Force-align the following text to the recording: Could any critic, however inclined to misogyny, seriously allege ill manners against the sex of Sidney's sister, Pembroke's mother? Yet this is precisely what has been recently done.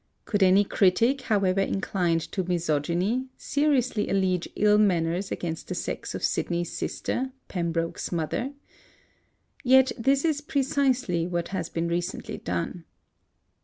Could 0.25 0.41
any 0.41 0.63
critic, 0.63 1.21
however 1.29 1.59
inclined 1.59 2.21
to 2.31 2.43
misogyny, 2.43 3.27
seriously 3.37 4.09
allege 4.09 4.47
ill 4.55 4.79
manners 4.79 5.31
against 5.31 5.67
the 5.67 5.75
sex 5.75 6.15
of 6.15 6.23
Sidney's 6.23 6.73
sister, 6.75 7.33
Pembroke's 7.49 8.11
mother? 8.11 8.51
Yet 9.63 9.91
this 9.99 10.25
is 10.25 10.41
precisely 10.41 11.27
what 11.27 11.49
has 11.49 11.69
been 11.69 11.87
recently 11.87 12.39
done. 12.39 12.85